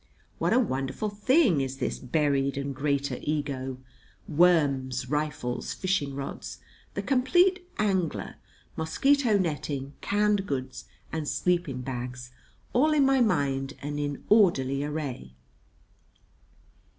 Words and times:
What 0.39 0.51
a 0.51 0.57
wonderful 0.59 1.09
thing 1.09 1.61
is 1.61 1.77
this 1.77 1.99
buried 1.99 2.57
and 2.57 2.73
greater 2.73 3.19
ego! 3.21 3.77
Worms, 4.27 5.11
rifles, 5.11 5.73
fishing 5.73 6.15
rods, 6.15 6.57
'The 6.95 7.03
Complete 7.03 7.67
Angler,' 7.77 8.37
mosquito 8.75 9.37
netting, 9.37 9.93
canned 10.01 10.47
goods, 10.47 10.85
and 11.11 11.27
sleeping 11.27 11.81
bags, 11.81 12.31
all 12.73 12.93
in 12.93 13.05
my 13.05 13.21
mind 13.21 13.73
and 13.79 13.99
in 13.99 14.23
orderly 14.27 14.83
array!" 14.83 15.35